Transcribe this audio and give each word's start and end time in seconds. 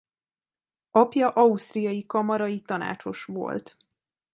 Apja 0.91 1.29
ausztriai 1.29 2.05
kamarai 2.05 2.61
tanácsos 2.61 3.23
volt. 3.23 3.77